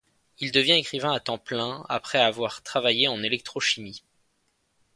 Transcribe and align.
Il 0.39 0.51
devient 0.51 0.71
écrivain 0.79 1.11
à 1.11 1.19
temps 1.19 1.37
plein 1.37 1.85
après 1.87 2.17
avoir 2.17 2.63
travaillé 2.63 3.07
en 3.07 3.21
électrochimie. 3.21 4.03